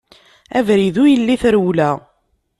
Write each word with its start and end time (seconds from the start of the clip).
Abrid 0.57 0.95
ur 1.01 1.07
yelli 1.09 1.33
i 1.35 1.41
trewla. 1.41 1.89